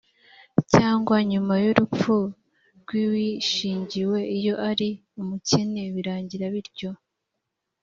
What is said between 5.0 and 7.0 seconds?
umukene birangira bityo‽